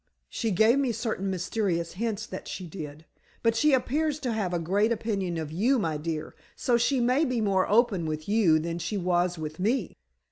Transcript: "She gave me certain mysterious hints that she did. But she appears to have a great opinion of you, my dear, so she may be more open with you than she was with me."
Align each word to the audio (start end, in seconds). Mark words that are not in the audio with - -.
"She 0.29 0.49
gave 0.49 0.79
me 0.79 0.91
certain 0.93 1.29
mysterious 1.29 1.93
hints 1.93 2.25
that 2.25 2.47
she 2.47 2.65
did. 2.65 3.05
But 3.43 3.55
she 3.55 3.71
appears 3.71 4.17
to 4.21 4.33
have 4.33 4.51
a 4.51 4.57
great 4.57 4.91
opinion 4.91 5.37
of 5.37 5.51
you, 5.51 5.77
my 5.77 5.97
dear, 5.97 6.33
so 6.55 6.75
she 6.75 6.99
may 6.99 7.23
be 7.23 7.39
more 7.39 7.69
open 7.69 8.07
with 8.07 8.27
you 8.27 8.57
than 8.57 8.79
she 8.79 8.97
was 8.97 9.37
with 9.37 9.59
me." 9.59 9.95